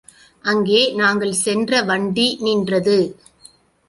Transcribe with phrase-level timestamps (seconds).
[0.45, 2.97] அங்கே நாங்கள் சென்ற வண்டி நின்றது.